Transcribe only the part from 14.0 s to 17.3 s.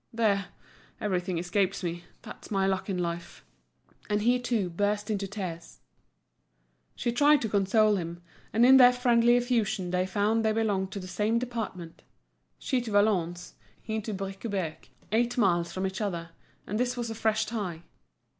to Briquebec, eight miles from each other, and this was a